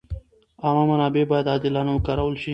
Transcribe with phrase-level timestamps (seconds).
[0.63, 2.49] عامه منابع باید عادلانه وکارول شي.